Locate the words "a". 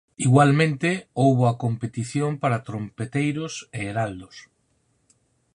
1.47-1.57